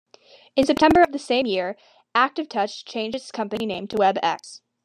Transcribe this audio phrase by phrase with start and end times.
[0.55, 1.75] In September of the same year,
[2.15, 4.61] ActiveTouch changed its company name to WebEx.